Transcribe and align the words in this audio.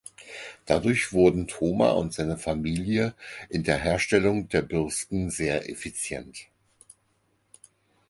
Dadurch 0.65 1.13
wurden 1.13 1.47
Thoma 1.47 1.91
und 1.91 2.11
seine 2.11 2.35
Familie 2.35 3.13
in 3.49 3.63
der 3.63 3.77
Herstellung 3.77 4.49
der 4.49 4.63
Bürsten 4.63 5.29
sehr 5.29 5.69
effizient. 5.69 6.47